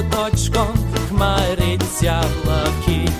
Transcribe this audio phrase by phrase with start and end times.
[0.00, 0.68] над поточком
[1.08, 3.10] хмариться блакить.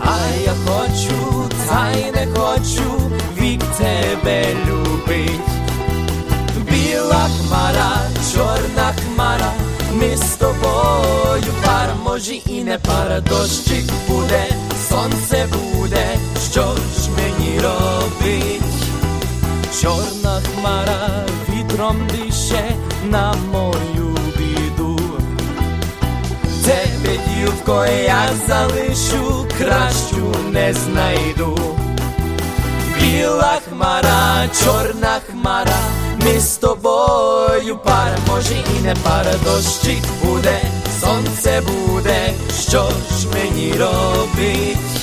[0.00, 5.40] А я хочу, та й не хочу вік тебе любить.
[6.56, 7.96] Біла хмара,
[8.34, 9.52] чорна хмара,
[9.92, 14.46] ми з тобою пар, може і не пара, дощик буде,
[14.88, 16.06] сонце буде,
[16.50, 18.62] що ж мені робить?
[19.82, 22.74] Чорна хмара вітром дише
[23.10, 23.91] на мою
[27.42, 31.58] Тебе, я залишу, кращу не знайду.
[33.00, 35.78] Біла хмара, чорна хмара,
[36.24, 40.60] ми з тобою пара, може і не пара, дощик буде,
[41.00, 42.34] сонце буде,
[42.68, 45.01] що ж мені робить?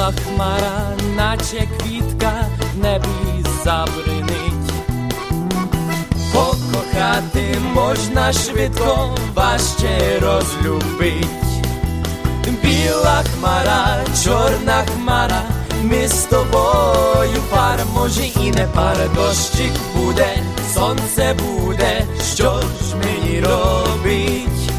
[0.00, 2.32] Біла хмара, наче квітка,
[2.74, 4.72] в небі забринить.
[6.32, 11.26] Покохати можна швидко, важче розлюбить.
[12.62, 15.42] Біла хмара, чорна хмара,
[15.82, 20.36] ми з тобою пар, може і не пара, дощик буде,
[20.74, 24.72] сонце буде, що ж мені робить?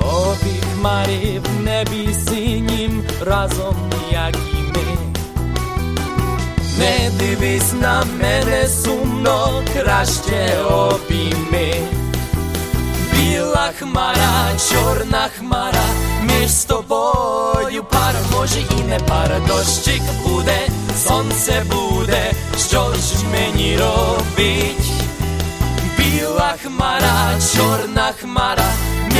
[0.00, 2.81] Обі хмарі в небі синім
[3.21, 3.75] разом,
[4.11, 4.97] як і ми.
[6.79, 11.73] Не дивись на мене сумно, краще обійми.
[13.13, 15.83] Біла хмара, чорна хмара,
[16.21, 20.67] ми з тобою пара, може і не пара, дощик буде,
[21.07, 24.91] сонце буде, що ж мені робить?
[25.97, 28.69] Біла хмара, чорна хмара,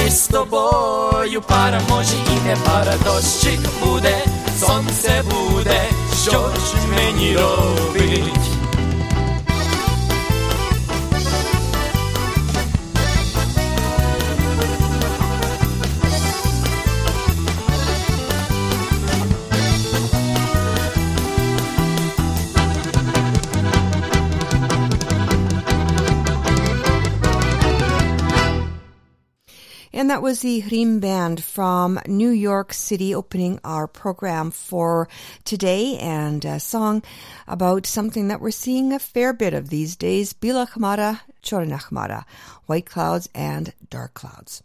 [0.05, 4.25] Ми з тобою пара, може і не пара, дощик буде,
[4.61, 5.85] сонце буде,
[6.23, 8.62] що ж мені робить?
[30.03, 35.09] And that was the Hrim Band from New York City opening our program for
[35.45, 37.05] today and a song
[37.47, 42.25] about something that we're seeing a fair bit of these days, Bila Khmara,
[42.67, 44.65] white clouds and dark clouds.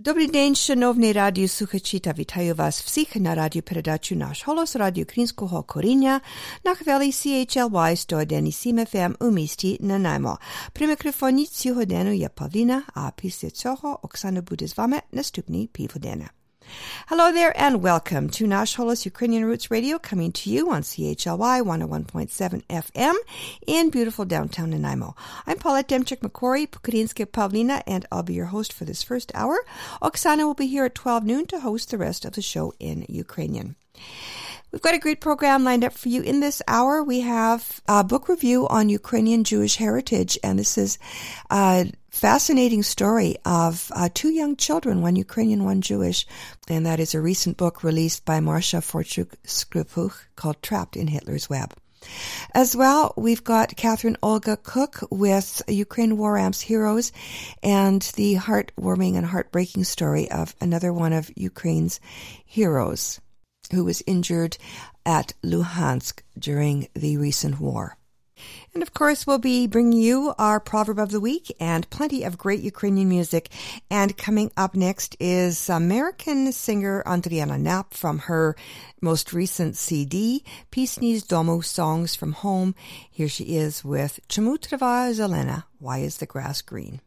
[0.00, 5.66] Dobri den, šanovni radio suhačita, vitaju vas vsih na radio predaču Naš holos radio Krinskog
[5.66, 6.20] korinja
[6.64, 10.36] na hveli CHLY 101,7 FM u misti na najmo.
[10.72, 16.37] Pri mikrofonici hodenu je Pavlina, a pisje coho Oksana bude z vame nastupni pivodena.
[17.08, 21.60] Hello there and welcome to Nash Holos Ukrainian Roots Radio coming to you on CHLY
[21.60, 23.14] 101.7 FM
[23.66, 25.14] in beautiful downtown Nanaimo.
[25.46, 29.58] I'm Paulette Demchuk MacQuarrie, Pukarinske Pavlina, and I'll be your host for this first hour.
[30.02, 33.06] Oksana will be here at 12 noon to host the rest of the show in
[33.08, 33.76] Ukrainian.
[34.70, 37.02] We've got a great program lined up for you in this hour.
[37.02, 40.98] We have a book review on Ukrainian Jewish heritage, and this is
[41.50, 46.26] a fascinating story of uh, two young children, one Ukrainian, one Jewish,
[46.68, 51.50] and that is a recent book released by Marsha Forchuk Skrypuch called Trapped in Hitler's
[51.50, 51.74] Web.
[52.54, 57.12] As well, we've got Catherine Olga Cook with Ukraine War Amps Heroes
[57.62, 62.00] and the heartwarming and heartbreaking story of another one of Ukraine's
[62.44, 63.20] heroes
[63.72, 64.56] who was injured
[65.04, 67.97] at Luhansk during the recent war.
[68.74, 72.38] And of course, we'll be bringing you our proverb of the week and plenty of
[72.38, 73.50] great Ukrainian music.
[73.90, 78.56] And coming up next is American singer Andriana Knapp from her
[79.00, 82.74] most recent CD, Pisni z Domu Songs from Home.
[83.10, 85.64] Here she is with trwa zelena?
[85.78, 87.00] Why is the grass green?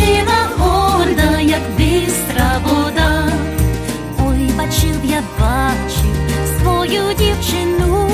[0.00, 3.32] Дівчина горда, як бистра вода.
[4.26, 6.16] Ой, бачив, я бачив
[6.60, 8.10] свою дівчину,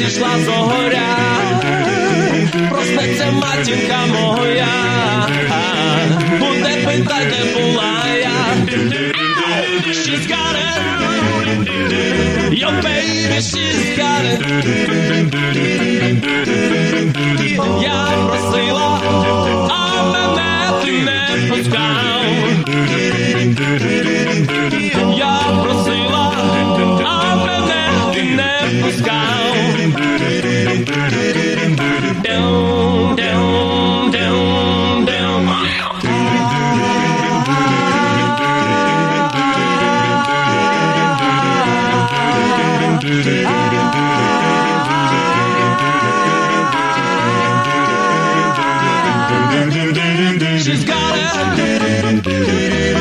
[0.00, 1.16] зійшла зоря,
[2.70, 4.66] проснеться матінка моя,
[6.38, 8.30] буде питати, була я.
[10.02, 10.78] She's got it,
[12.62, 14.40] your baby, she's got it.
[17.82, 18.88] Я просила,
[19.70, 20.52] а мене
[20.82, 22.22] ти не пускав.
[25.18, 26.24] Я просила,
[27.06, 27.82] а мене
[28.14, 29.39] ти не пускав.
[32.39, 35.25] Down, down, down, down.
[50.65, 51.25] She's got it.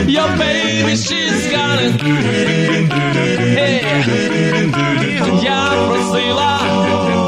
[0.09, 2.03] Your baby, she's got it.
[3.55, 3.85] Yeah.
[5.43, 7.28] Я просила, а мене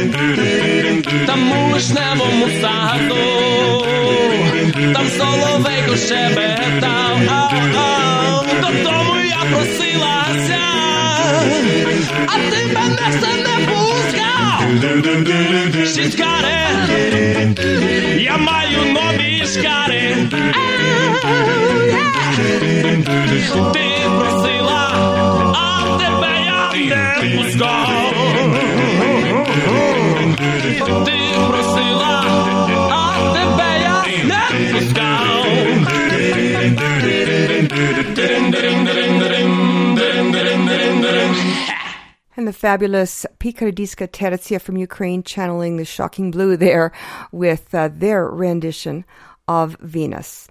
[1.31, 1.61] Дин-дин-дин-дин, дин-дин-дин-дин.
[1.81, 3.85] вишневому саду,
[4.93, 10.61] там соловейко шебетав, а додому я просилася,
[12.27, 14.59] а ти мене все не пускав.
[15.87, 16.67] Шіскаре,
[18.17, 20.15] я маю нові шкари.
[23.73, 24.83] Ти просила,
[25.55, 26.69] а тебе я
[27.21, 28.00] не пускав.
[31.47, 32.23] просила,
[32.91, 34.41] а тебе я не.
[42.37, 46.91] And the fabulous Pikardiyska Tertsiya from Ukraine channeling the shocking blue there
[47.31, 49.05] with uh, their rendition
[49.47, 50.47] of Venus.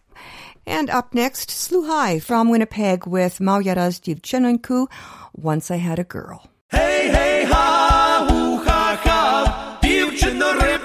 [0.67, 4.87] And up next, Sluhai from Winnipeg with Mauya Dziewczynku,
[5.33, 6.47] Once I Had a Girl.
[6.71, 7.80] Hey, hey, hi!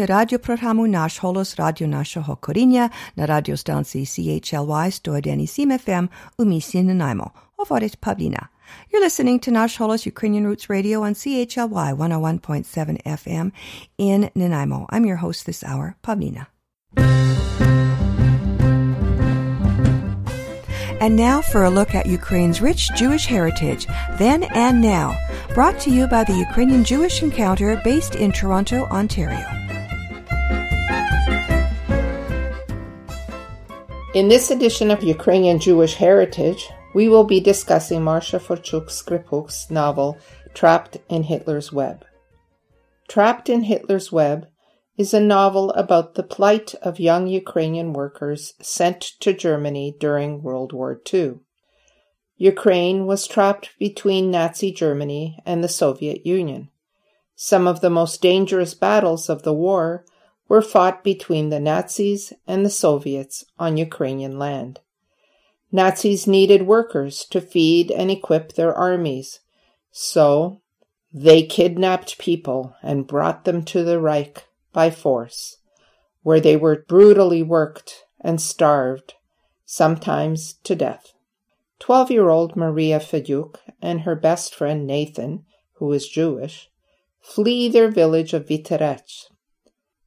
[0.00, 6.06] Slušate radioprogramu Naš holos radio našeho korinja na radiostanciji CHLY 101.7 FM
[6.38, 7.30] u Misiji Nanaimo.
[7.56, 8.46] Hovorit Pavlina.
[8.90, 13.50] You're listening to Nash Holos Ukrainian Roots Radio on CHLY 101.7 FM
[13.98, 14.86] in Nanaimo.
[14.90, 16.46] I'm your host this hour, Pavlina.
[21.00, 23.86] And now for a look at Ukraine's rich Jewish heritage,
[24.18, 25.14] then and now,
[25.54, 29.59] brought to you by the Ukrainian Jewish Encounter based in Toronto, Ontario.
[34.12, 40.18] In this edition of Ukrainian Jewish Heritage, we will be discussing Marsha Forchuk Skrypuch's novel
[40.52, 42.04] Trapped in Hitler's Web.
[43.06, 44.48] Trapped in Hitler's Web
[44.96, 50.72] is a novel about the plight of young Ukrainian workers sent to Germany during World
[50.72, 51.34] War II.
[52.36, 56.68] Ukraine was trapped between Nazi Germany and the Soviet Union.
[57.36, 60.04] Some of the most dangerous battles of the war
[60.50, 64.80] were fought between the Nazis and the Soviets on Ukrainian land.
[65.70, 69.38] Nazis needed workers to feed and equip their armies,
[69.92, 70.60] so
[71.12, 74.42] they kidnapped people and brought them to the Reich
[74.72, 75.58] by force,
[76.22, 79.14] where they were brutally worked and starved,
[79.64, 81.12] sometimes to death.
[81.78, 86.68] Twelve year old Maria Feduk and her best friend Nathan, who is Jewish,
[87.20, 89.29] flee their village of Viterech.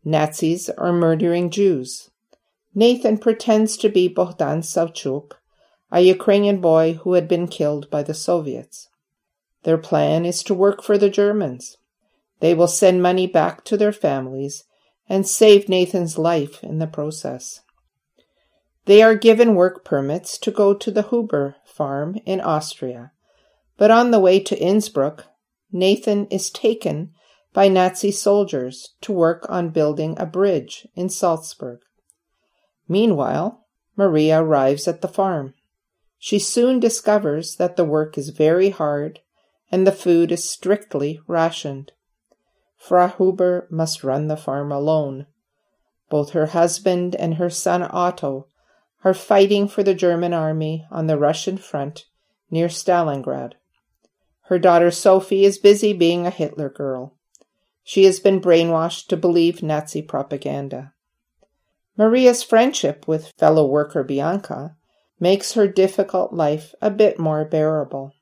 [0.05, 2.09] Nazis are murdering Jews.
[2.75, 5.33] Nathan pretends to be Bohdan Savchuk,
[5.91, 8.89] a Ukrainian boy who had been killed by the Soviets.
[9.63, 11.77] Their plan is to work for the Germans.
[12.39, 14.65] They will send money back to their families
[15.07, 17.61] and save Nathan's life in the process.
[18.85, 23.11] They are given work permits to go to the Huber farm in Austria,
[23.77, 25.25] but on the way to Innsbruck,
[25.71, 27.13] Nathan is taken
[27.53, 31.79] by Nazi soldiers to work on building a bridge in Salzburg.
[32.87, 35.53] Meanwhile, Maria arrives at the farm.
[36.17, 39.19] She soon discovers that the work is very hard
[39.71, 41.91] and the food is strictly rationed.
[42.77, 45.27] Frau Huber must run the farm alone.
[46.09, 48.47] Both her husband and her son Otto
[49.03, 52.05] are fighting for the German army on the Russian front
[52.49, 53.53] near Stalingrad.
[54.43, 57.15] Her daughter Sophie is busy being a Hitler girl.
[57.83, 60.93] She has been brainwashed to believe Nazi propaganda.
[61.97, 64.75] Maria's friendship with fellow worker Bianca
[65.19, 68.13] makes her difficult life a bit more bearable.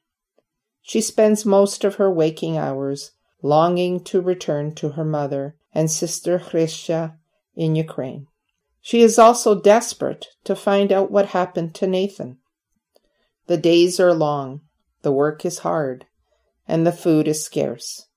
[0.82, 6.38] She spends most of her waking hours longing to return to her mother and sister
[6.40, 7.18] Hristia
[7.56, 8.28] in Ukraine.
[8.82, 12.40] She is also desperate to find out what happened to Nathan.
[13.48, 14.62] The days are long,
[15.02, 16.06] the work is hard,
[16.68, 18.08] and the food is scarce.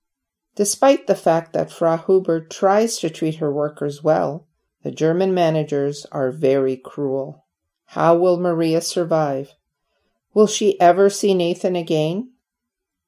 [0.56, 4.46] Despite the fact that Frau Huber tries to treat her workers well,
[4.84, 7.44] the German managers are very cruel.
[7.86, 9.54] How will Maria survive?
[10.32, 12.32] Will she ever see Nathan again?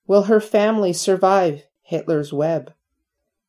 [0.07, 2.73] Will her family survive Hitler's web?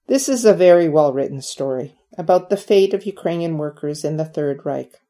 [0.07, 4.25] This is a very well written story about the fate of Ukrainian workers in the
[4.25, 5.01] Third Reich.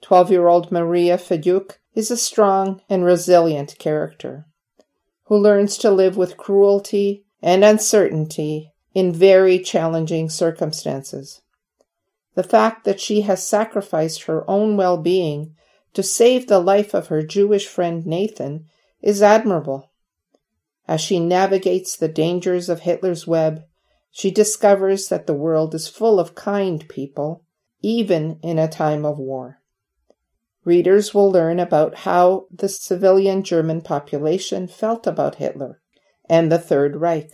[0.00, 4.46] Twelve year old Maria Feduk is a strong and resilient character
[5.24, 11.42] who learns to live with cruelty and uncertainty in very challenging circumstances.
[12.34, 15.54] The fact that she has sacrificed her own well being
[15.94, 18.66] to save the life of her Jewish friend Nathan
[19.02, 19.90] is admirable.
[20.88, 23.64] As she navigates the dangers of Hitler's web,
[24.10, 27.44] she discovers that the world is full of kind people,
[27.82, 29.60] even in a time of war.
[30.64, 35.81] Readers will learn about how the civilian German population felt about Hitler
[36.32, 37.30] and the Third Reich.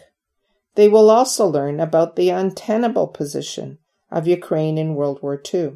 [0.75, 3.79] They will also learn about the untenable position
[4.11, 5.75] of Ukraine in World War II,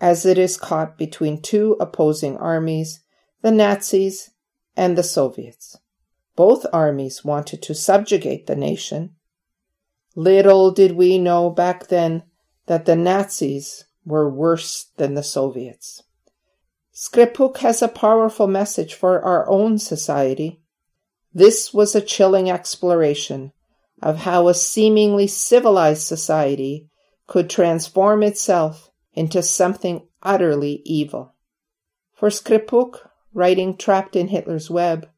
[0.00, 3.00] as it is caught between two opposing armies,
[3.42, 4.30] the Nazis
[4.74, 5.76] and the Soviets.
[6.34, 9.16] Both armies wanted to subjugate the nation.
[10.16, 12.22] Little did we know back then
[12.64, 16.02] that the Nazis were worse than the Soviets.
[16.94, 20.62] Skrypuch has a powerful message for our own society.
[21.34, 23.52] This was a chilling exploration
[24.00, 26.88] of how a seemingly civilized society
[27.26, 31.34] could transform itself into something utterly evil.
[32.12, 32.98] For Skrypuch,
[33.32, 35.08] writing Trapped in Hitler's Web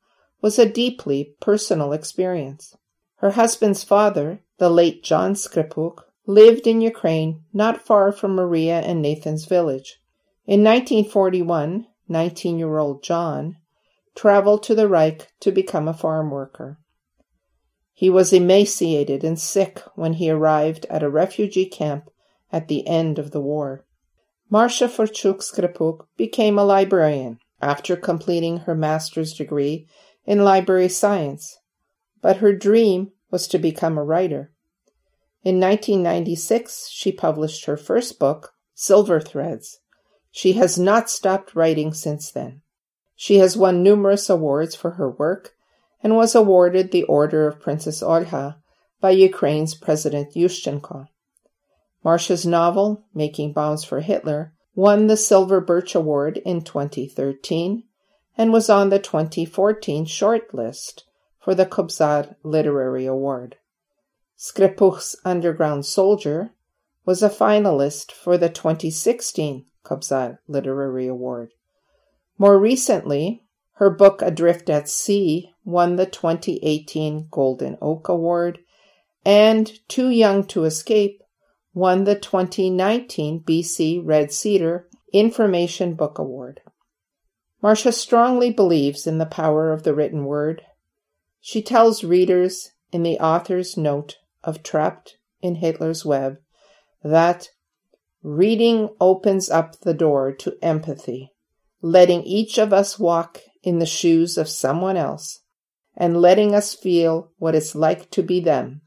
[0.40, 2.76] was a deeply personal experience.
[3.16, 9.02] Her husband's father, the late John Skrypuch, lived in Ukraine not far from Maria and
[9.02, 10.00] Nathan's village.
[10.46, 13.56] In 1941, 19 year old John
[14.16, 16.78] traveled to the Reich to become a farm worker.
[17.92, 22.10] He was emaciated and sick when he arrived at a refugee camp
[22.50, 23.84] at the end of the war.
[24.50, 29.86] Marsha Forchuk Skrypuch became a librarian after completing her master's degree
[30.24, 31.58] in library science,
[32.20, 34.52] but her dream was to become a writer.
[35.42, 39.80] In 1996, she published her first book, Silver Threads.
[40.30, 42.62] She has not stopped writing since then.
[43.16, 45.54] She has won numerous awards for her work
[46.02, 48.56] and was awarded the Order of Princess Olha
[49.00, 51.08] by Ukraine's President Yushchenko.
[52.04, 57.84] Marsha's novel, Making Bombs for Hitler, won the Silver Birch Award in 2013
[58.36, 61.02] and was on the 2014 shortlist
[61.40, 63.56] for the Kobzar Literary Award.
[64.38, 66.50] Skrypuch's Underground Soldier
[67.06, 71.52] was a finalist for the 2016 Kobzar Literary Award.
[72.38, 73.42] More recently,
[73.74, 78.58] her book Adrift at Sea won the 2018 Golden Oak Award,
[79.24, 81.22] and Too Young to Escape
[81.74, 86.60] won the 2019 BC Red Cedar Information Book Award.
[87.62, 90.62] Marsha strongly believes in the power of the written word.
[91.40, 96.38] She tells readers in the author's note of Trapped in Hitler's Web
[97.02, 97.50] that
[98.22, 101.32] reading opens up the door to empathy,
[101.86, 105.40] letting each of us walk in the shoes of someone else
[105.96, 108.80] and letting us feel what it's like to be them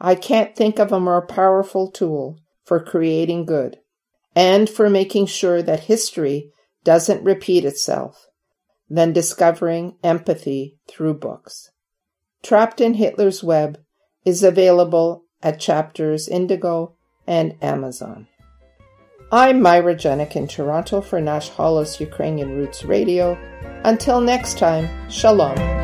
[0.00, 3.78] I can't think of a more powerful tool for creating good
[4.34, 6.50] and for making sure that history
[6.82, 8.26] doesn't repeat itself
[8.90, 11.70] than discovering empathy through books.
[12.42, 13.78] Trapped in Hitler's Web
[14.24, 18.28] is available at Chapters Indigo and Amazon.
[19.34, 23.36] I'm Myra Jenik in Toronto for Nash Holos Ukrainian Roots Radio.
[23.82, 25.83] Until next time, Shalom.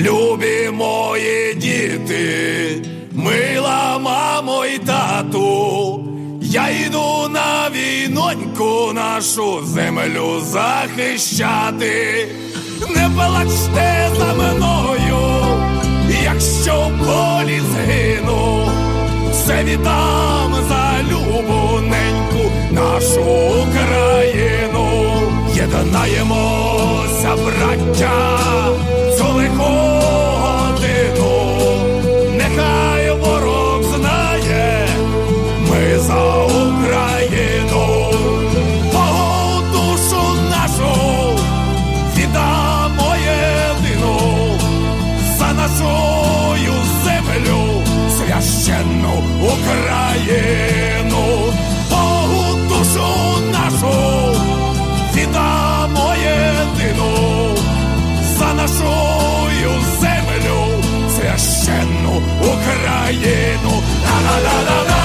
[0.00, 2.82] Любі мої діти,
[3.12, 6.04] мила мамо і тату,
[6.42, 12.28] я йду на війноньку нашу землю захищати,
[12.88, 15.56] не плачте за мною,
[16.24, 18.68] якщо в полі згину,
[19.32, 23.20] все віддам за любоненьку нашу
[23.68, 25.12] Україну,
[25.54, 28.50] єднаємося, браття.
[36.10, 38.10] за Україну,
[38.92, 40.92] Богу душу нашу
[42.16, 43.14] віддамо
[43.82, 44.18] дину,
[45.38, 47.82] за нашою землю,
[48.16, 51.22] священну Україну,
[51.90, 53.06] Богу душу
[53.52, 53.94] нашу
[55.14, 57.10] віддамо єдину
[58.38, 60.82] за нашою землю,
[61.16, 63.82] священну Україну.
[64.10, 64.99] La la la la la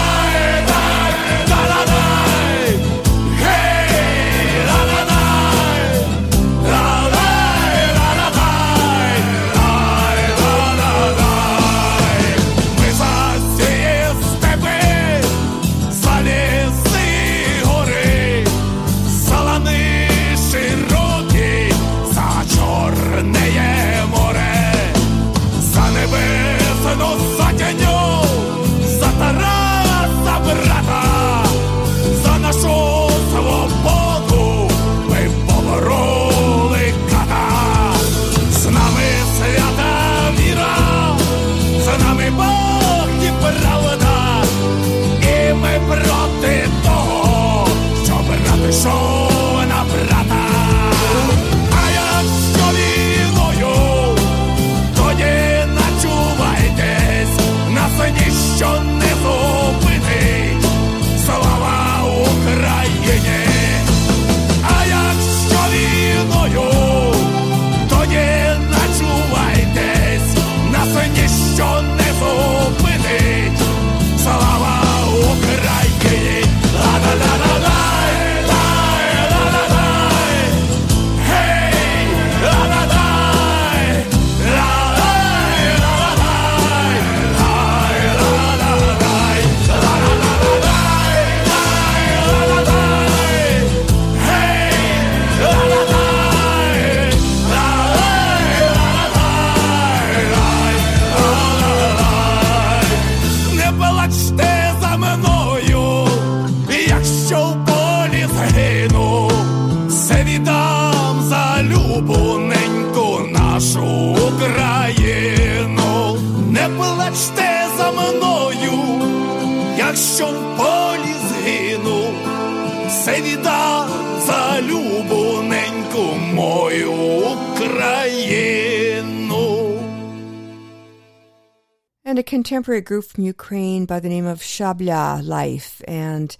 [132.24, 136.34] contemporary group from Ukraine by the name of Shabla Life, and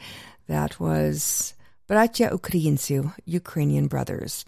[0.48, 1.54] that was
[1.88, 4.44] Bratya Ukraincu, Ukrainian Brothers.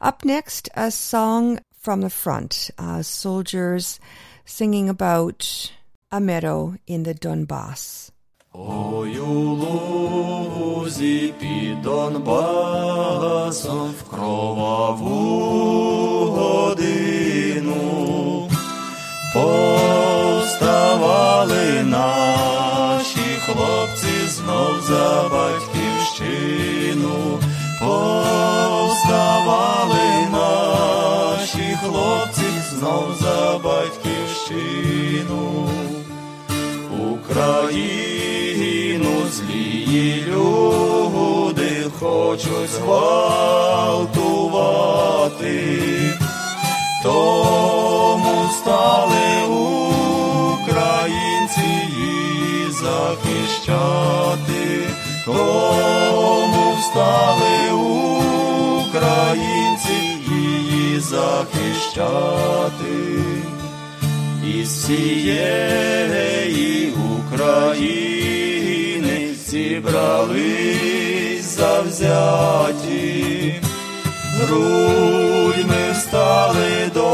[0.00, 4.00] Up next, a song from the front, uh, soldiers
[4.44, 5.72] singing about
[6.10, 8.10] a meadow in the Donbass.
[8.56, 15.10] Ой, у лузі під Донбасом в кроваву
[16.36, 17.84] годину
[20.59, 27.39] Повставали наші хлопці знов за батьківщину,
[27.79, 28.67] повставали
[30.31, 35.69] наші хлопці знов за батьківщину.
[37.11, 45.57] Україну злії люди хочуть зґвалтувати,
[47.03, 49.78] тому стали українці
[52.81, 54.63] захищати,
[55.25, 57.57] тому стали
[58.81, 59.97] українці
[60.31, 62.97] її захищати.
[64.55, 66.71] Із всієї
[67.19, 73.55] України зібрались завзяті,
[74.33, 77.09] грудьми стали до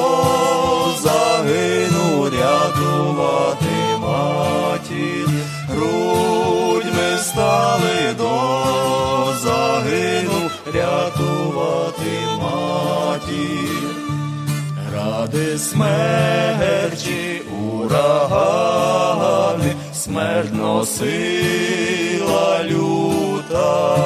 [1.02, 5.30] загину рятувати матір,
[5.76, 8.34] грудьми стали до
[9.44, 12.12] загину рятувати
[12.42, 13.86] матір
[14.96, 17.36] ради смерті
[17.86, 21.04] урагани, смерть носила
[22.64, 23.98] люта,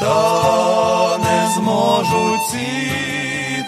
[0.00, 2.68] та не зможуть ці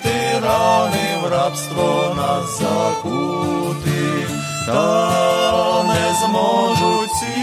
[0.03, 4.24] тирани в рабство нас закути,
[4.67, 7.35] та не зможуть ці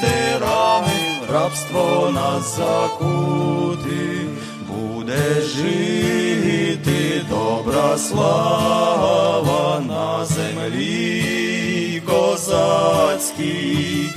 [0.00, 1.00] тирани
[1.32, 4.26] рабство нас закути.
[4.68, 14.10] Буде жити добра слава на землі козацькій,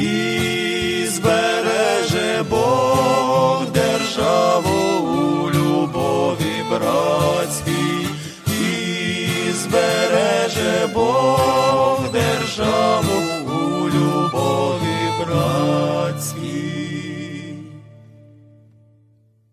[0.00, 8.08] і збереже Бог державу у любові братській,
[9.67, 13.13] збереже Бог державу
[13.45, 16.73] у любові братській.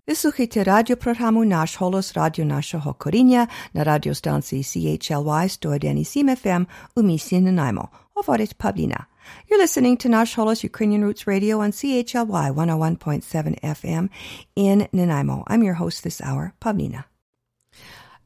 [0.09, 5.99] Ви слухаєте радіопрограму «Наш голос» радіо нашого коріння на радіостанції CHLY 101
[6.45, 7.89] FM у місті Нанаймо.
[8.15, 9.07] Говорить Павліна.
[9.49, 14.09] You're listening to Nash Holos Ukrainian Roots Radio on CHLY 101.7 FM
[14.57, 15.45] in Nanaimo.
[15.47, 17.05] I'm your host this hour, Pavlina.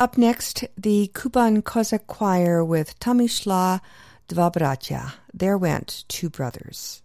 [0.01, 3.81] Up next, the Kuban Cossack Choir with Tamishla
[4.29, 5.13] Dva Bratya.
[5.33, 7.03] There went two brothers.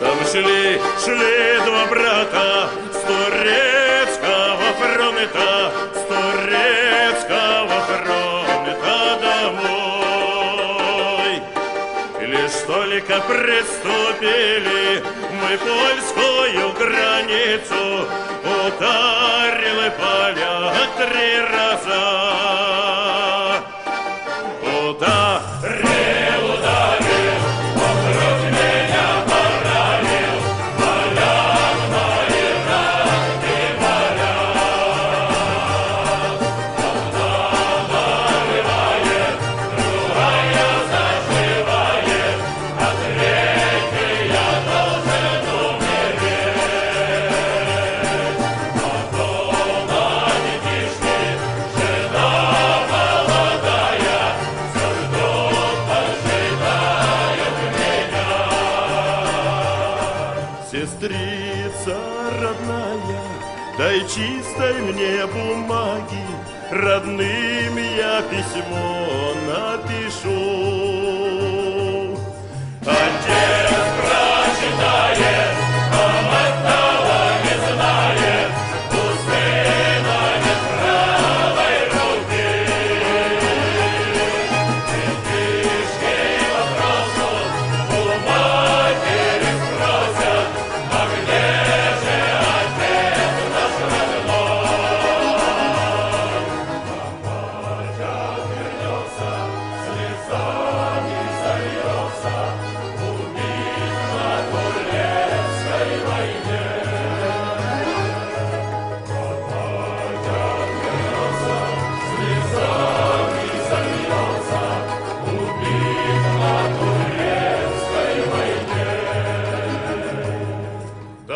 [0.00, 2.07] Там шли, шли два брата
[13.29, 15.03] Приступили
[15.39, 18.07] мы польскую границу,
[18.43, 19.18] ударили
[68.55, 68.78] я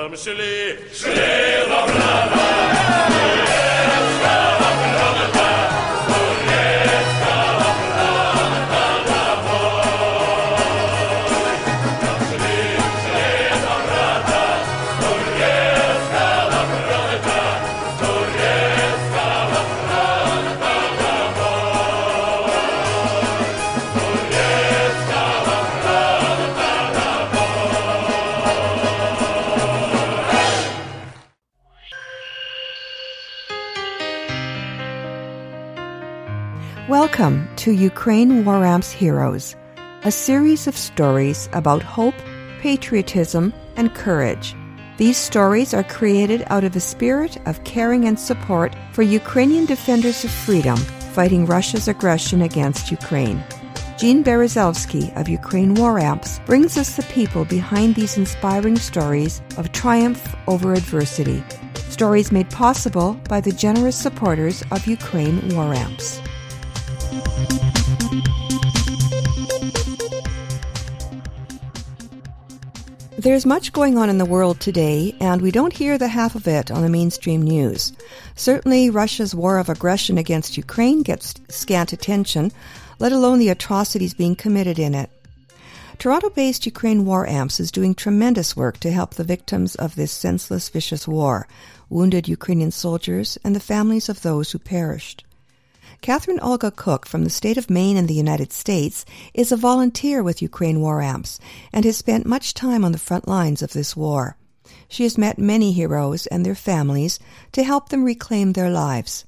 [0.04, 0.80] Madame Chelé.
[0.92, 2.53] Chelé,
[37.63, 39.56] to Ukraine War Amps Heroes,
[40.04, 42.15] a series of stories about hope,
[42.60, 44.54] patriotism, and courage.
[44.97, 50.26] These stories are created out of a spirit of caring and support for Ukrainian defenders
[50.26, 50.76] of freedom
[51.15, 53.41] fighting Russia's aggression against Ukraine.
[53.97, 59.71] Jean Berezovsky of Ukraine War Amps brings us the people behind these inspiring stories of
[59.71, 61.41] triumph over adversity.
[61.88, 66.19] Stories made possible by the generous supporters of Ukraine War Amps.
[73.24, 76.46] There's much going on in the world today, and we don't hear the half of
[76.46, 77.93] it on the mainstream news.
[78.36, 82.52] Certainly, Russia's war of aggression against Ukraine gets scant attention,
[83.00, 85.10] let alone the atrocities being committed in it.
[86.00, 90.12] Toronto based Ukraine War Amps is doing tremendous work to help the victims of this
[90.12, 91.48] senseless, vicious war,
[91.89, 95.24] wounded Ukrainian soldiers, and the families of those who perished.
[96.04, 100.22] Catherine Olga Cook from the state of Maine in the United States is a volunteer
[100.22, 101.39] with Ukraine War Amps
[101.72, 104.36] and has spent much time on the front lines of this war.
[104.89, 107.20] She has met many heroes and their families
[107.54, 109.24] to help them reclaim their lives.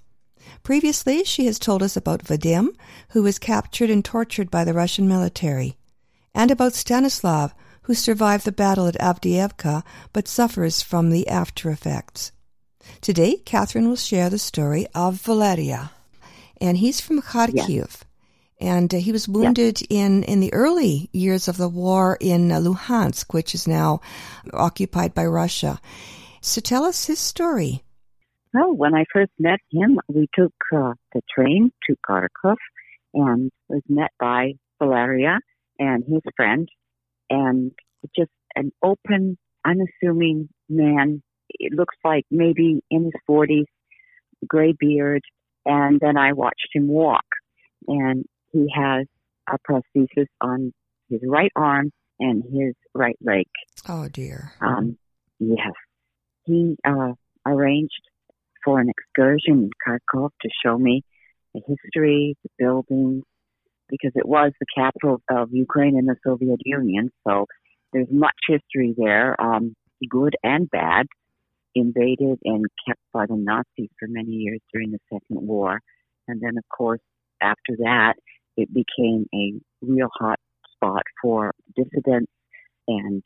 [0.63, 2.75] Previously, she has told us about Vadim,
[3.11, 5.77] who was captured and tortured by the Russian military,
[6.33, 12.33] and about Stanislav, who survived the battle at Avdiivka but suffers from the after effects.
[12.99, 15.91] Today, Catherine will share the story of Valeria
[16.61, 18.01] and he's from Kharkiv.
[18.59, 22.59] And uh, he was wounded in, in the early years of the war in uh,
[22.59, 23.99] Luhansk, which is now
[24.53, 25.79] occupied by Russia.
[26.41, 27.83] So tell us his story.
[28.53, 32.55] Well, when I first met him, we took uh, the train to Kharkov
[33.13, 35.39] and was met by Valeria
[35.77, 36.69] and his friend,
[37.29, 37.71] and
[38.15, 41.21] just an open, unassuming man.
[41.49, 43.65] It looks like maybe in his 40s,
[44.47, 45.21] gray beard,
[45.66, 47.26] and then I watched him walk.
[47.88, 49.05] And he has
[49.47, 50.74] a prosthesis on
[51.09, 53.45] his right arm and his right leg.
[53.88, 54.53] Oh dear.
[54.61, 54.97] Um,
[55.39, 55.74] yes.
[56.45, 57.13] He uh,
[57.45, 58.01] arranged
[58.63, 61.03] for an excursion in Kharkov to show me
[61.53, 63.24] the history, the buildings,
[63.89, 67.11] because it was the capital of Ukraine in the Soviet Union.
[67.28, 67.45] So
[67.93, 69.76] there's much history there, um,
[70.09, 71.07] good and bad
[71.76, 75.82] invaded and kept by the Nazis for many years during the Second War.
[76.28, 77.01] And then, of course,
[77.41, 78.13] after that,
[78.57, 80.39] it became a real hot
[80.73, 82.32] spot for dissidents
[82.88, 83.21] and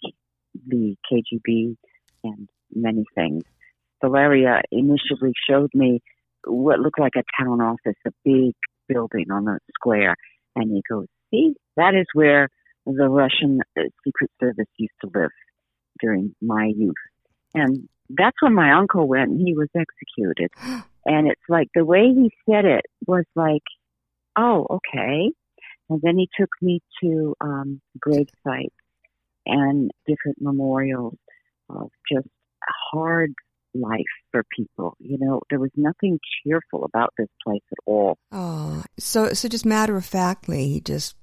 [0.67, 1.77] the KGB
[2.23, 3.43] and many things.
[4.01, 6.01] Valeria initially showed me
[6.45, 8.53] what looked like a town office, a big
[8.87, 10.15] building on the square.
[10.55, 12.49] And he goes, see, that is where
[12.85, 15.31] the Russian uh, Secret Service used to live
[16.01, 16.95] during my youth.
[17.53, 20.51] And that's when my uncle went and he was executed.
[21.05, 23.63] and it's like the way he said it was like,
[24.37, 25.31] oh, okay.
[25.89, 28.75] And then he took me to um, grave sites
[29.45, 31.17] and different memorials
[31.69, 32.27] of just
[32.91, 33.33] hard
[33.73, 34.01] life
[34.31, 34.95] for people.
[34.99, 38.17] You know, there was nothing cheerful about this place at all.
[38.31, 41.15] Oh, so so just matter of factly, he just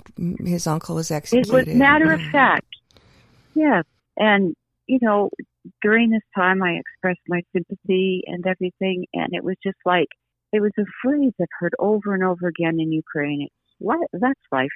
[0.45, 1.69] his uncle was executed.
[1.69, 2.67] It was matter of fact.
[3.55, 3.85] Yes,
[4.17, 4.55] and
[4.87, 5.31] you know,
[5.83, 10.09] during this time, I expressed my sympathy and everything, and it was just like
[10.53, 13.43] it was a phrase I've heard over and over again in Ukraine.
[13.43, 14.69] It's what that's life.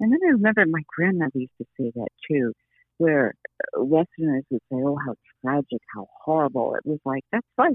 [0.00, 2.52] And then I remember my grandmother used to say that too,
[2.98, 3.34] where
[3.76, 7.72] Westerners would say, "Oh, how tragic, how horrible." It was like that's life,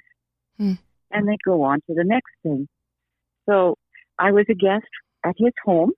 [0.58, 0.74] Hmm.
[1.12, 2.68] and they go on to the next thing.
[3.48, 3.76] So
[4.18, 4.88] I was a guest
[5.24, 5.92] at his home,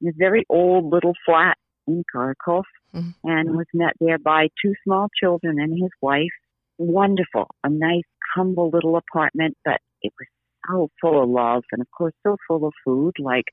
[0.00, 1.56] in a very old little flat
[1.86, 2.64] in Kharkov,
[2.94, 3.14] Mhm.
[3.24, 6.32] and was met there by two small children and his wife.
[6.78, 10.28] Wonderful, a nice, humble little apartment, but it was
[10.66, 13.44] so full of love and, of course, so full of food, like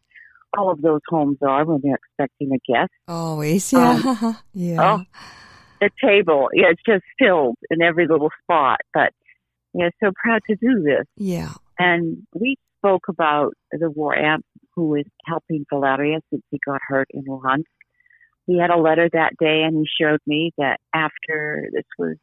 [0.58, 2.92] all of those homes are when they're expecting a guest.
[3.08, 4.98] Always, yeah, Um, yeah.
[5.00, 5.04] Oh,
[5.82, 8.80] the table, yeah, it's just filled in every little spot.
[8.94, 9.14] But
[9.74, 11.06] yeah, so proud to do this.
[11.18, 11.54] Yeah.
[11.78, 17.08] And we spoke about the war amp who is helping Valeria since he got hurt
[17.12, 17.66] in Luhansk.
[18.48, 22.16] He had a letter that day and he showed me that after this was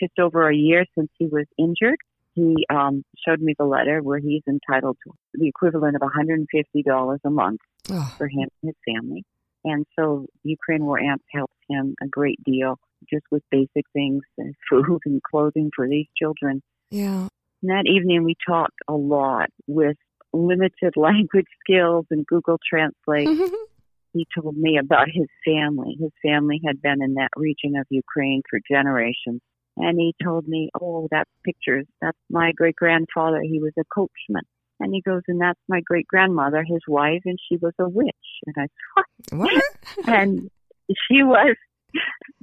[0.00, 1.98] just over a year since he was injured.
[2.34, 7.30] He um, showed me the letter where he's entitled to the equivalent of $150 a
[7.30, 9.24] month Oh, for him and his family.
[9.62, 12.78] And so Ukraine War Amps helped him a great deal
[13.10, 16.62] just with basic things, and food and clothing for these children.
[16.90, 17.28] yeah.
[17.62, 19.96] And that evening we talked a lot with
[20.32, 23.28] limited language skills and Google Translate.
[24.14, 25.96] he told me about his family.
[26.00, 29.40] His family had been in that region of Ukraine for generations.
[29.76, 31.84] And he told me, oh, that's pictures.
[32.00, 33.40] That's my great grandfather.
[33.42, 34.44] He was a coachman.
[34.78, 38.14] And he goes, and that's my great grandmother, his wife, and she was a witch.
[38.46, 39.62] And I thought, what?
[40.06, 40.48] and
[40.88, 41.56] she was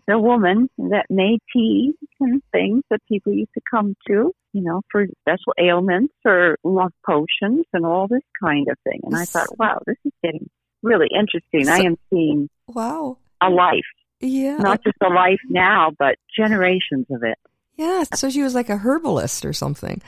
[0.07, 4.81] the woman that made tea and things that people used to come to, you know,
[4.91, 8.99] for special ailments or love potions and all this kind of thing.
[9.03, 10.49] And I thought, wow, this is getting
[10.83, 11.69] really interesting.
[11.69, 13.17] I am seeing Wow.
[13.41, 13.85] a life,
[14.19, 14.57] Yeah.
[14.57, 17.37] not just a life now, but generations of it.
[17.77, 18.03] yeah.
[18.15, 20.01] So she was like a herbalist or something.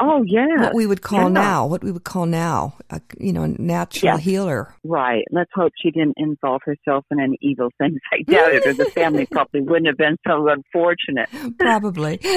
[0.00, 0.46] Oh, yeah.
[0.60, 1.28] What we would call Yeah.
[1.42, 4.18] now, what we would call now, a, you know, a natural Yeah.
[4.18, 4.74] healer.
[4.84, 5.24] Right.
[5.32, 7.98] Let's hope she didn't involve herself in any evil things.
[8.12, 11.28] I doubt it, or the family probably wouldn't have been so unfortunate.
[11.58, 12.20] Probably.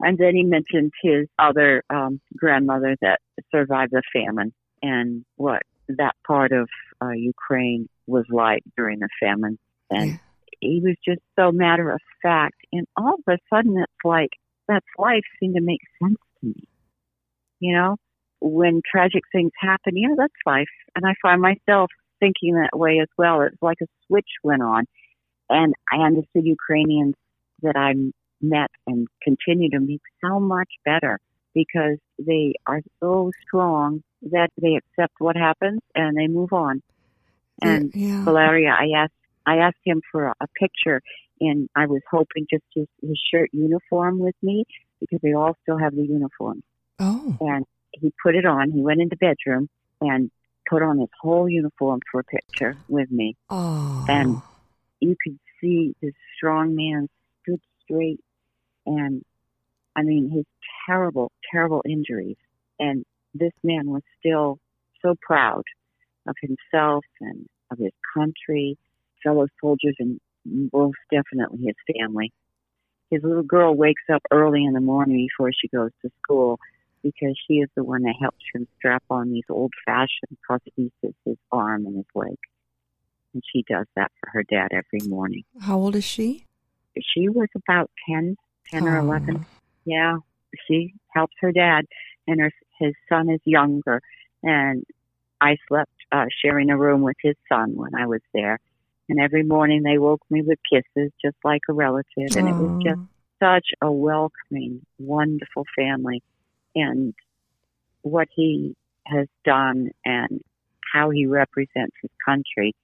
[0.00, 3.20] And then he mentioned his other um, grandmother that
[3.54, 4.52] survived the famine
[4.82, 6.68] and what that part of
[7.02, 9.58] uh, Ukraine was like during the famine.
[9.90, 10.16] And Yeah.
[10.60, 12.56] he was just so matter of fact.
[12.72, 14.30] And all of a sudden, it's like
[14.68, 16.64] that's life seemed to make sense to me.
[17.60, 17.96] You know,
[18.40, 20.66] when tragic things happen, yeah, that's life.
[20.94, 23.42] And I find myself thinking that way as well.
[23.42, 24.84] It's like a switch went on.
[25.48, 27.14] And I understood Ukrainians
[27.62, 27.94] that I
[28.42, 31.18] met and continue to meet so much better
[31.56, 36.82] because they are so strong that they accept what happens and they move on.
[37.62, 38.22] And yeah.
[38.24, 39.14] Valeria, I asked
[39.46, 41.00] I asked him for a, a picture,
[41.40, 44.64] and I was hoping just his, his shirt uniform with me
[45.00, 46.62] because they all still have the uniform.
[46.98, 47.36] Oh.
[47.40, 48.70] And he put it on.
[48.70, 50.30] He went into the bedroom and
[50.68, 53.36] put on his whole uniform for a picture with me.
[53.48, 54.04] Oh.
[54.08, 54.42] And
[55.00, 57.08] you could see this strong man
[57.42, 58.20] stood straight,
[58.84, 59.24] and
[59.96, 60.44] I mean his
[60.86, 62.36] terrible, terrible injuries,
[62.78, 64.58] and this man was still
[65.02, 65.62] so proud
[66.28, 68.76] of himself and of his country,
[69.24, 70.20] fellow soldiers, and
[70.72, 72.32] most definitely his family.
[73.10, 76.58] His little girl wakes up early in the morning before she goes to school
[77.02, 81.36] because she is the one that helps him strap on these old fashioned prostheses, his
[81.52, 82.36] arm and his leg.
[83.32, 85.44] And she does that for her dad every morning.
[85.60, 86.46] How old is she?
[86.96, 88.36] She was about 10,
[88.70, 89.02] 10 or Oh.
[89.02, 89.46] 11.
[89.86, 90.18] Yeah,
[90.66, 91.86] she helps her dad,
[92.26, 94.02] and her his son is younger.
[94.42, 94.84] And
[95.40, 98.58] I slept uh, sharing a room with his son when I was there.
[99.08, 102.32] And every morning they woke me with kisses, just like a relative.
[102.34, 103.00] And it was just
[103.42, 106.22] such a welcoming, wonderful family.
[106.74, 107.14] And
[108.02, 108.74] what he
[109.06, 110.40] has done and
[110.92, 112.74] how he represents his country,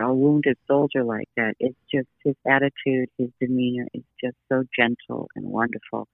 [0.00, 5.28] a wounded soldier like that, it's just his attitude, his demeanor is just so gentle
[5.36, 6.08] and wonderful.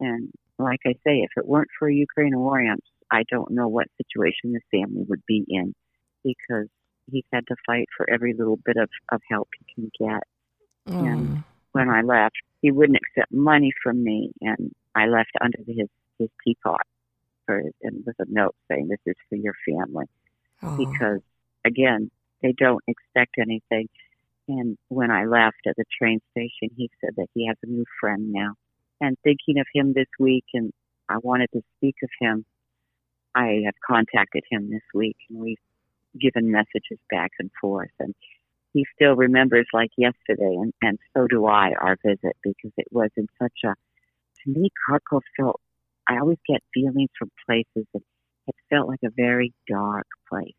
[0.00, 3.86] And like I say, if it weren't for Ukraine war amps, I don't know what
[3.96, 5.74] situation the family would be in
[6.24, 6.68] because
[7.10, 10.22] he's had to fight for every little bit of, of help he can get
[10.86, 11.44] And mm.
[11.72, 12.36] when I left.
[12.62, 15.88] He wouldn't accept money from me, and I left under his
[16.18, 16.82] his teapot
[17.46, 20.06] for and with a note saying, "This is for your family,"
[20.62, 20.76] Oh.
[20.76, 21.20] because
[21.64, 22.10] again,
[22.42, 23.88] they don't expect anything.
[24.48, 27.84] And when I left at the train station, he said that he has a new
[28.00, 28.54] friend now.
[29.00, 30.72] And thinking of him this week, and
[31.08, 32.44] I wanted to speak of him,
[33.34, 35.56] I have contacted him this week, and we've
[36.20, 37.90] given messages back and forth.
[37.98, 38.14] And
[38.72, 43.10] he still remembers like yesterday, and, and so do I, our visit, because it was
[43.16, 45.60] in such a, to me, Kharkov felt,
[46.08, 48.02] I always get feelings from places that
[48.48, 50.54] it felt like a very dark place.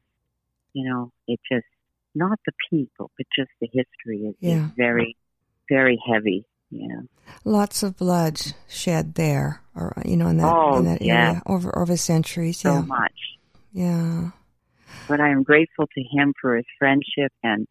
[0.74, 1.66] You know, it just,
[2.16, 4.66] not the people, but just the history is, Yeah.
[4.68, 5.16] is very,
[5.70, 6.46] very heavy.
[6.72, 7.02] Yeah.
[7.44, 11.28] Lots of blood shed there, or you know, in that Oh, in that yeah.
[11.30, 12.60] area over over centuries.
[12.60, 13.20] So yeah, much.
[13.74, 14.30] yeah.
[15.08, 17.68] but I am grateful to him for his friendship and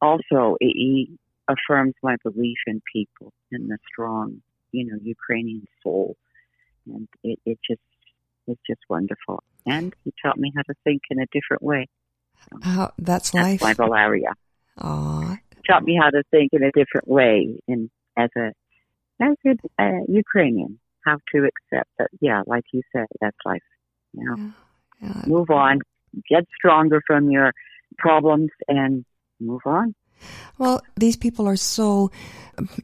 [0.00, 4.40] also he affirms my belief in people and the strong,
[4.72, 6.16] you know, Ukrainian soul.
[6.86, 7.80] And it, it just
[8.46, 9.42] it's just wonderful.
[9.66, 11.88] And he taught me how to think in a different way.
[12.62, 13.62] How that's That's life.
[13.62, 14.32] my Valeria.
[14.78, 15.38] Aw,
[15.68, 18.52] Taught me how to think in a different way and as a
[19.20, 23.62] as a uh, Ukrainian, how to accept that yeah, like you said, that's life.
[24.12, 24.52] You know.
[25.00, 25.22] yeah.
[25.26, 25.80] Move on.
[26.28, 27.52] Get stronger from your
[27.98, 29.04] problems and
[29.40, 29.94] move on.
[30.58, 32.10] Well, these people are so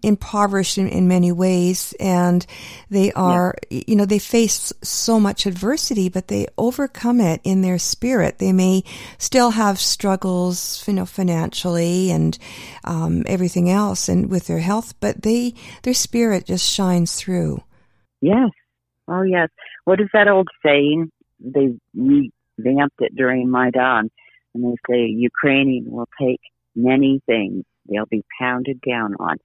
[0.03, 2.45] impoverished in, in many ways and
[2.89, 7.79] they are, you know, they face so much adversity, but they overcome it in their
[7.79, 8.39] spirit.
[8.39, 8.83] They may
[9.19, 12.37] still have struggles, you know, financially and,
[12.85, 17.63] um, everything else and with their health, but they, their spirit just shines through.
[18.21, 18.51] Yes.
[19.09, 19.49] Oh, yes.
[19.85, 21.11] What is that old saying?
[21.39, 24.11] They revamped it during Maidan,
[24.55, 26.41] and they say Ukrainian will take
[26.83, 27.65] many things.
[27.89, 29.37] They'll be pounded down on.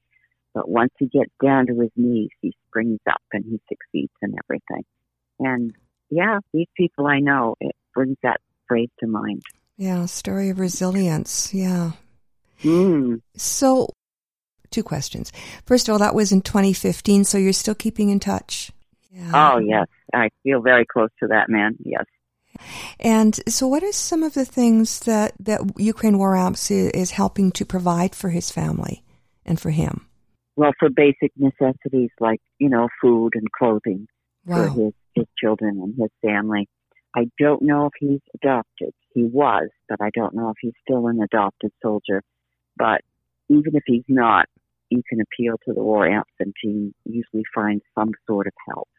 [0.54, 4.36] But once he gets down to his knees, he springs up and he succeeds in
[4.44, 4.86] everything.
[5.40, 5.74] And
[6.10, 9.44] yeah, these people I know, it brings that phrase to mind.
[9.78, 11.54] Yeah, story of resilience.
[11.54, 11.92] Yeah.
[12.64, 13.22] Mm.
[13.36, 13.90] So,
[14.72, 15.34] two questions.
[15.66, 18.72] First of all, that was in 2015, so you're still keeping in touch.
[19.12, 19.32] Yeah.
[19.34, 19.88] Oh, yes.
[20.14, 21.76] I feel very close to that man.
[21.84, 22.06] Yes.
[22.99, 27.51] And so, what are some of the things that, that Ukraine War Amps is, helping
[27.51, 29.03] to provide for his family
[29.45, 30.08] and for him?
[30.56, 34.08] Well, for basic necessities like, you know, food and clothing
[34.45, 34.56] Wow.
[34.56, 36.68] for his, his children and his family.
[37.16, 38.93] I don't know if he's adopted.
[39.14, 42.22] He was, but I don't know if he's still an adopted soldier.
[42.78, 43.01] But
[43.49, 44.47] even if he's not,
[44.89, 48.89] you can appeal to the war amps and he usually finds some sort of help.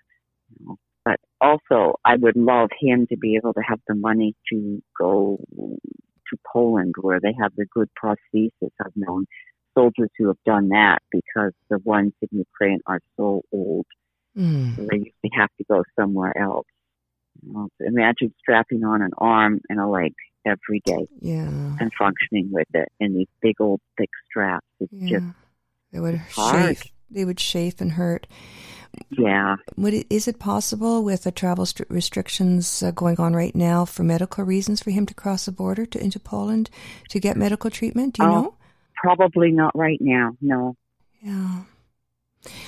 [0.50, 0.76] You know.
[1.06, 5.38] But also, I would love him to be able to have the money to go
[5.56, 8.72] to Poland where they have the good prosthesis.
[8.84, 9.26] I've known
[9.78, 13.86] soldiers who have done that because the ones in Ukraine are so old
[14.36, 14.76] Mm.
[14.76, 16.66] so they usually have to go somewhere else.
[17.42, 20.12] You know, so imagine strapping on an arm and a leg
[20.44, 21.48] every day Yeah.
[21.80, 24.66] and functioning with it in these big old thick straps.
[24.78, 25.08] It's Yeah.
[25.20, 25.26] just
[25.90, 26.76] They would hard.
[27.10, 28.26] They would chafe and hurt.
[29.10, 29.56] Yeah.
[29.76, 33.84] Would it, is it possible with the travel st- restrictions uh, going on right now
[33.84, 36.70] for medical reasons for him to cross the border to into Poland
[37.10, 38.14] to get medical treatment?
[38.14, 38.32] Do you Oh.
[38.42, 38.54] know?
[39.02, 40.74] Probably not right now, no.
[41.20, 41.62] Yeah.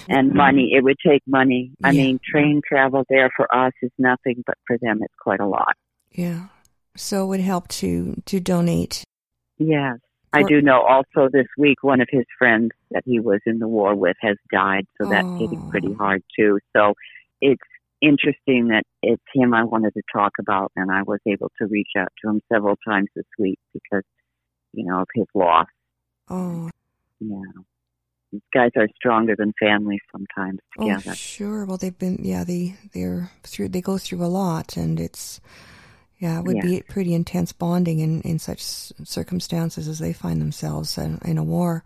[0.08, 1.72] And money, it would take money.
[1.82, 2.02] I Yeah.
[2.04, 5.74] mean, train travel there for us is nothing, but for them it's quite a lot.
[6.12, 6.48] Yeah.
[6.96, 9.04] So it would help to to donate.
[9.58, 9.98] Yes.
[10.32, 13.68] I do know also this week one of his friends that he was in the
[13.68, 15.70] war with has died, so that's hitting Oh.
[15.70, 16.58] pretty hard too.
[16.76, 16.94] So
[17.40, 17.62] it's
[18.00, 21.90] interesting that it's him I wanted to talk about, and I was able to reach
[21.96, 24.04] out to him several times this week because,
[24.72, 25.66] you know, of his loss.
[26.28, 26.70] Oh,
[27.20, 27.40] Yeah.
[28.30, 31.64] These guys are stronger than family sometimes oh, sure.
[31.64, 35.40] Well, they've been yeah they they're through they go through a lot, and it's
[36.18, 36.62] yeah it would Yeah.
[36.62, 41.44] be pretty intense bonding in in such circumstances as they find themselves in, in a
[41.44, 41.84] war.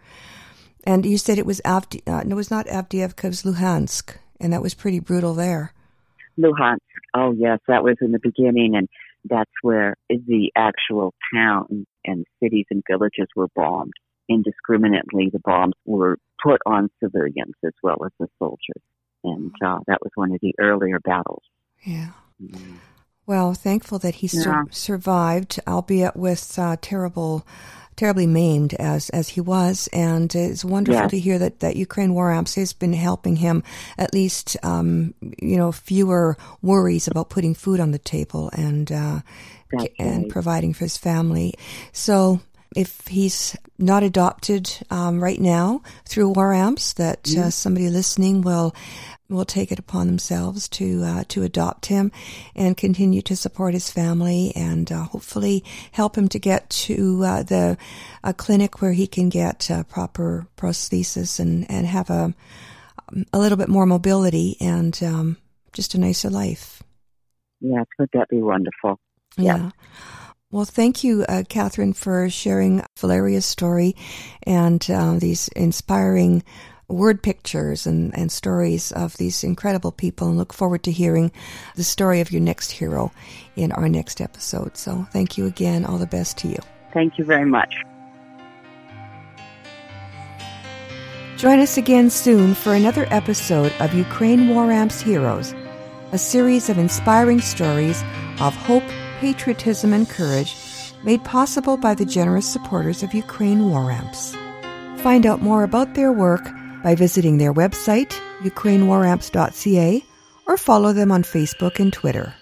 [0.84, 4.16] And you said it was Avdi, uh, no, it was not Avdiivka, it was Luhansk,
[4.40, 5.72] and that was pretty brutal there.
[6.38, 6.78] Luhansk.
[7.14, 8.88] Oh yes, that was in the beginning, and
[9.24, 13.92] that's where the actual town and cities and villages were bombed
[14.28, 15.30] indiscriminately.
[15.32, 18.82] The bombs were put on civilians as well as the soldiers,
[19.22, 21.44] and uh, that was one of the earlier battles.
[21.84, 22.08] Yeah.
[23.26, 27.46] Well, thankful that he sur- survived, albeit with uh, terrible,
[27.94, 31.10] terribly maimed as as he was, and it's wonderful Yes.
[31.12, 33.62] to hear that that Ukraine War Amps has been helping him
[33.96, 39.20] at least, um, you know, fewer worries about putting food on the table and uh,
[39.98, 40.28] and right.
[40.28, 41.54] providing for his family.
[41.92, 42.40] So.
[42.74, 48.74] If he's not adopted um, right now through War Amps, that uh, somebody listening will
[49.28, 52.12] will take it upon themselves to uh, to adopt him
[52.54, 57.42] and continue to support his family and uh, hopefully help him to get to uh,
[57.42, 57.76] the
[58.22, 62.34] a clinic where he can get uh, proper prosthesis and and have a
[63.32, 65.36] a little bit more mobility and um,
[65.72, 66.82] just a nicer life.
[67.60, 68.98] Yes, would that be wonderful?
[69.36, 69.70] Yeah.
[70.52, 73.96] Well, thank you, uh, Catherine, for sharing Valeria's story
[74.42, 76.42] and uh, these inspiring
[76.88, 81.32] word pictures and, and stories of these incredible people and look forward to hearing
[81.74, 83.10] the story of your next hero
[83.56, 84.76] in our next episode.
[84.76, 85.86] So thank you again.
[85.86, 86.58] All the best to you.
[86.92, 87.74] Thank you very much.
[91.38, 95.54] Join us again soon for another episode of Ukraine War Amps Heroes,
[96.12, 98.02] a series of inspiring stories
[98.38, 98.84] of hope,
[99.22, 100.56] patriotism, and courage
[101.04, 104.34] made possible by the generous supporters of Ukraine War Amps.
[105.00, 106.44] Find out more about their work
[106.82, 110.04] by visiting their website, ukrainewaramps.ca,
[110.48, 112.34] or follow them on Facebook and Twitter.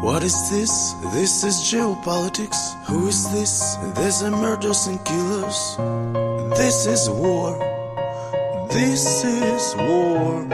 [0.00, 0.94] What is this?
[1.12, 2.60] This is geopolitics.
[2.86, 3.76] Who is this?
[3.96, 5.76] There's a murders and killers.
[6.56, 7.75] This is war.
[8.68, 10.44] This is war.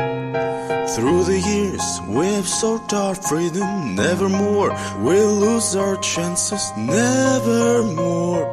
[0.95, 3.95] Through the years, we've sought our freedom.
[3.95, 6.63] Nevermore we'll lose our chances.
[6.77, 8.47] Nevermore,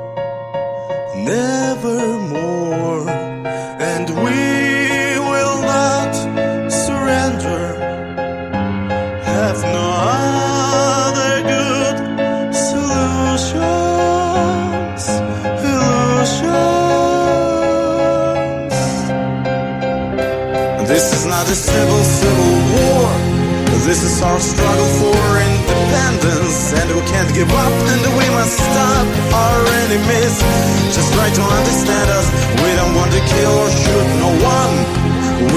[1.16, 3.10] nevermore.
[3.91, 4.39] And we
[5.32, 6.14] will not
[6.72, 7.66] surrender.
[9.24, 9.79] Have no
[23.90, 26.78] This is our struggle for independence.
[26.78, 30.36] And we can't give up, and we must stop our enemies.
[30.94, 32.30] Just try to understand us.
[32.62, 34.74] We don't want to kill or shoot no one.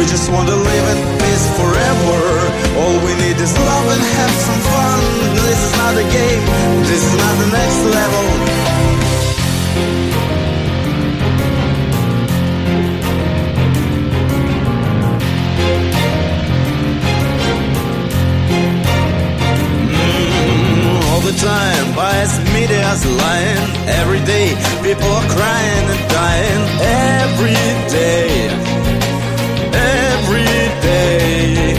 [0.01, 2.21] We just want to live in peace forever.
[2.81, 5.01] All we need is love and have some fun.
[5.37, 6.43] This is not a game.
[6.89, 8.25] This is not the next level.
[23.33, 23.71] Lying.
[24.01, 24.49] Every day,
[24.87, 26.63] people are crying and dying.
[27.21, 27.65] Every
[27.99, 28.29] day,
[30.05, 30.61] every
[30.91, 31.75] day.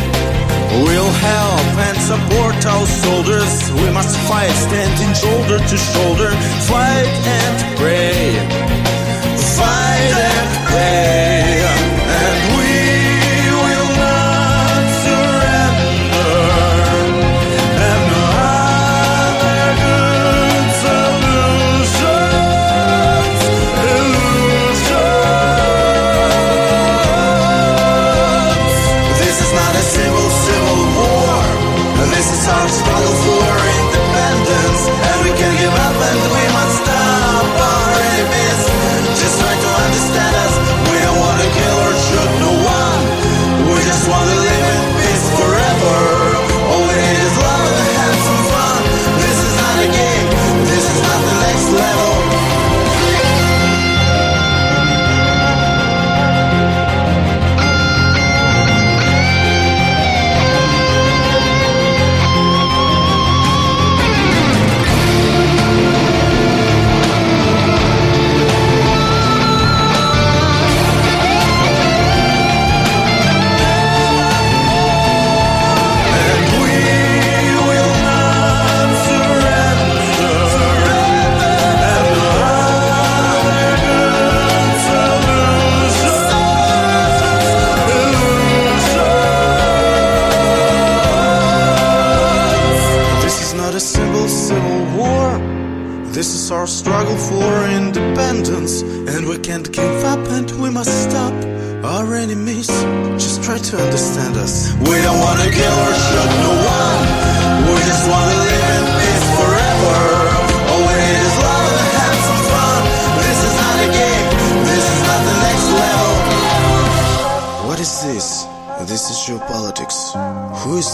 [0.85, 3.53] We'll help and support our soldiers.
[3.81, 6.31] We must fight, standing shoulder to shoulder.
[6.71, 8.62] Fight and pray.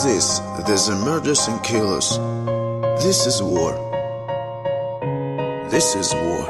[0.04, 0.40] This?
[0.66, 2.18] There's a murders and killers.
[3.04, 3.74] This is war.
[5.70, 6.46] This is war.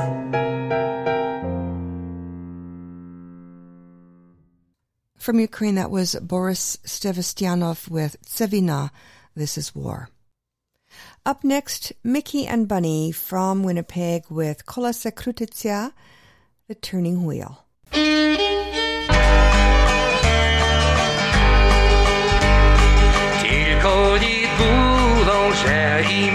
[5.17, 8.89] From Ukraine, that was Boris Stevastyanov with Tsevina,
[9.35, 10.09] This is War.
[11.25, 15.93] Up next, Mickey and Bunny from Winnipeg with Kolasa Krutitsia,
[16.67, 17.65] The Turning Wheel.
[26.11, 26.31] I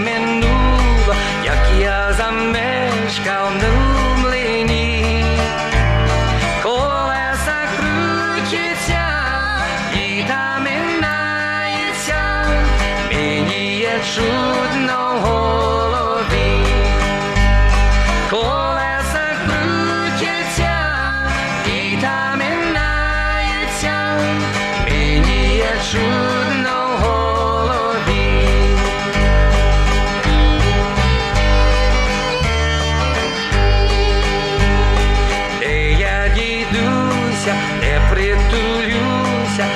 [38.15, 39.67] pretulhúcia.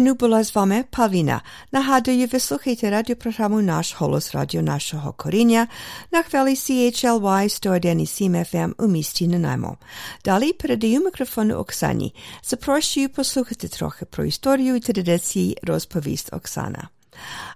[0.00, 1.42] Була з вами Павліна.
[1.72, 5.68] Нагадую, ви слухаєте радіопрограму «Наш голос радіо нашого коріння»
[6.10, 9.76] на хвилі CHLY 101,7 FM у місті Нанаймо.
[10.24, 12.14] Далі передаю мікрофон Оксані.
[12.42, 16.88] Запрошую послухати трохи про історію і традиції розповість Оксана.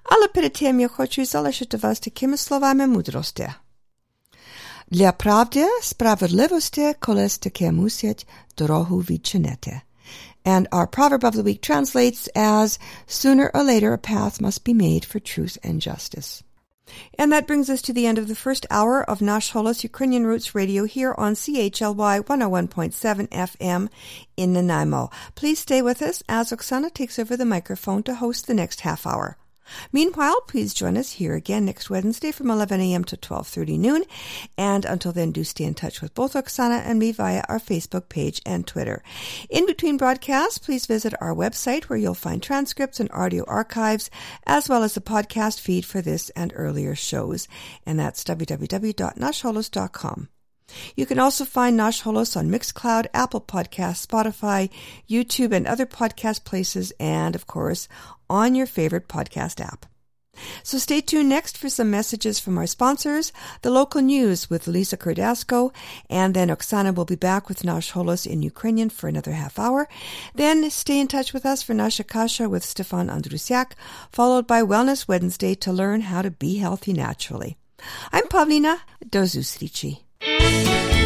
[0.03, 3.49] Але перед тим я хочу залишити вас такими словами мудрості.
[4.91, 8.29] Для правди, справедливості колись таке мусять
[8.59, 9.81] дорогу відчинити.
[10.47, 14.73] And our proverb of the week translates as sooner or later a path must be
[14.73, 16.45] made for truth and justice.
[17.19, 20.25] And that brings us to the end of the first hour of Nash Holos Ukrainian
[20.25, 23.89] Roots Radio here on CHLY 101.7 FM
[24.37, 25.11] in Nanaimo.
[25.35, 29.05] Please stay with us as Oksana takes over the microphone to host the next half
[29.05, 29.37] hour.
[29.93, 33.05] Meanwhile, please join us here again next Wednesday from 11 a.m.
[33.05, 34.05] to 12:30 noon.
[34.57, 38.09] And until then, do stay in touch with both Oksana and me via our Facebook
[38.09, 39.03] page and Twitter.
[39.51, 44.11] In between broadcasts, please visit our website where you'll find transcripts and audio archives,
[44.47, 47.49] as well as the podcast feed for this and earlier shows.
[47.85, 50.29] And that's www.nashholos.com.
[50.97, 54.71] You can also find Nash Holos on Mixcloud, Apple Podcasts, Spotify,
[55.09, 57.89] YouTube, and other podcast places, and of course,
[58.29, 59.87] on your favorite podcast app.
[60.63, 64.97] So stay tuned next for some messages from our sponsors, the local news with Lisa
[64.97, 65.73] Kordasco,
[66.11, 69.89] and then Oksana will be back with Nash Holos in Ukrainian for another half hour.
[70.35, 73.73] Then stay in touch with us for Nasha Kasha with Stefan Andrusiak,
[74.13, 77.57] followed by Wellness Wednesday to learn how to be healthy naturally.
[78.13, 78.81] I'm Pavlina
[80.23, 81.06] Música